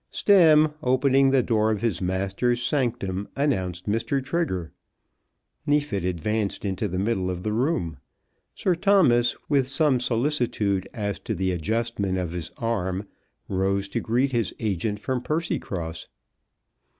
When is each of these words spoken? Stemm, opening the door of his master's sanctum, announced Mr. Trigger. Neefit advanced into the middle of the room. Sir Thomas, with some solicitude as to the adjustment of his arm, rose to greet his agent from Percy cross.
Stemm, 0.09 0.73
opening 0.81 1.29
the 1.29 1.43
door 1.43 1.69
of 1.69 1.81
his 1.81 2.01
master's 2.01 2.63
sanctum, 2.63 3.27
announced 3.35 3.87
Mr. 3.87 4.19
Trigger. 4.25 4.71
Neefit 5.67 6.03
advanced 6.03 6.65
into 6.65 6.87
the 6.87 6.97
middle 6.97 7.29
of 7.29 7.43
the 7.43 7.53
room. 7.53 7.97
Sir 8.55 8.73
Thomas, 8.73 9.35
with 9.47 9.67
some 9.67 9.99
solicitude 9.99 10.89
as 10.91 11.19
to 11.19 11.35
the 11.35 11.51
adjustment 11.51 12.17
of 12.17 12.31
his 12.31 12.49
arm, 12.57 13.07
rose 13.47 13.87
to 13.89 13.99
greet 13.99 14.31
his 14.31 14.55
agent 14.59 14.99
from 14.99 15.21
Percy 15.21 15.59
cross. 15.59 16.07